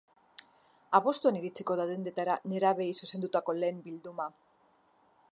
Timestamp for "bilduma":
3.89-4.27